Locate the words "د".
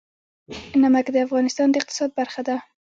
1.13-1.17, 1.69-1.75